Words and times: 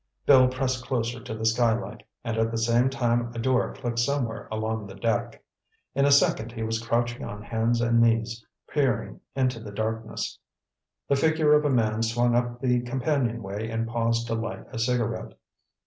Bill 0.25 0.47
pressed 0.47 0.83
closer 0.83 1.19
to 1.21 1.35
the 1.37 1.45
skylight, 1.45 2.01
and 2.23 2.35
at 2.35 2.49
the 2.49 2.57
same 2.57 2.89
time 2.89 3.31
a 3.35 3.37
door 3.37 3.71
clicked 3.75 3.99
somewhere 3.99 4.47
along 4.51 4.87
the 4.87 4.95
deck. 4.95 5.43
In 5.93 6.05
a 6.05 6.11
second 6.11 6.51
he 6.51 6.63
was 6.63 6.81
crouching 6.81 7.23
on 7.23 7.43
hands 7.43 7.81
and 7.81 8.01
knees, 8.01 8.43
peering 8.67 9.19
into 9.35 9.59
the 9.59 9.69
darkness. 9.71 10.39
The 11.07 11.15
figure 11.15 11.53
of 11.53 11.65
a 11.65 11.69
man 11.69 12.01
swung 12.01 12.33
up 12.33 12.59
the 12.59 12.79
companionway 12.81 13.69
and 13.69 13.87
paused 13.87 14.25
to 14.25 14.33
light 14.33 14.65
a 14.73 14.79
cigarette. 14.79 15.33